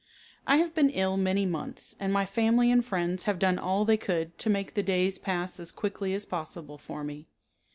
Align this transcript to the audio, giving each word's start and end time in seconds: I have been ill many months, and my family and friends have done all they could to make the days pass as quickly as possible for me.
I 0.47 0.57
have 0.57 0.73
been 0.73 0.89
ill 0.89 1.15
many 1.15 1.45
months, 1.45 1.95
and 1.99 2.11
my 2.11 2.25
family 2.25 2.71
and 2.71 2.83
friends 2.83 3.25
have 3.25 3.37
done 3.37 3.59
all 3.59 3.85
they 3.85 3.97
could 3.97 4.35
to 4.39 4.49
make 4.49 4.73
the 4.73 4.81
days 4.81 5.19
pass 5.19 5.59
as 5.59 5.71
quickly 5.71 6.15
as 6.15 6.25
possible 6.25 6.79
for 6.79 7.03
me. 7.03 7.27